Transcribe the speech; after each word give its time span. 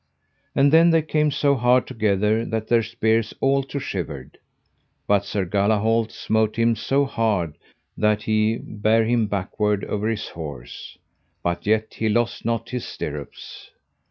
And 0.55 0.73
then 0.73 0.89
they 0.89 1.03
came 1.03 1.29
so 1.29 1.53
hard 1.53 1.85
together 1.85 2.43
that 2.45 2.67
their 2.67 2.81
spears 2.81 3.35
all 3.39 3.61
to 3.65 3.77
shivered, 3.79 4.39
but 5.05 5.25
Sir 5.25 5.45
Galahalt 5.45 6.11
smote 6.11 6.55
him 6.55 6.75
so 6.75 7.05
hard 7.05 7.55
that 7.95 8.23
he 8.23 8.57
bare 8.57 9.05
him 9.05 9.27
backward 9.27 9.85
over 9.85 10.07
his 10.07 10.29
horse, 10.29 10.97
but 11.43 11.67
yet 11.67 11.93
he 11.93 12.09
lost 12.09 12.45
not 12.45 12.69
his 12.71 12.83
stirrups. 12.87 13.69